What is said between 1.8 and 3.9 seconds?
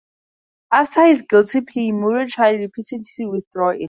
Moore tried repeatedly to withdraw it.